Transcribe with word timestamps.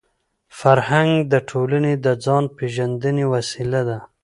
فرهنګ 0.59 1.11
د 1.31 1.33
ټولني 1.49 1.93
د 2.05 2.07
ځان 2.25 2.43
پېژندني 2.57 3.25
وسیله 3.33 3.81
ده. 3.89 3.97